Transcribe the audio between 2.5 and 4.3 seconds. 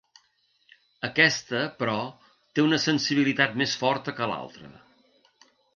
té una sensibilitat més forta